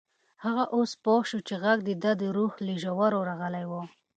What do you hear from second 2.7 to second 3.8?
ژورو راغلی و.